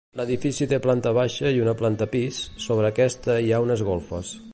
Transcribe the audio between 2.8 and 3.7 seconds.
aquesta hi ha